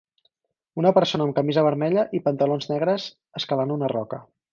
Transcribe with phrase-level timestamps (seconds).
[0.83, 3.05] Una persona amb camisa vermella i pantalons negres
[3.41, 4.21] escalant una roca.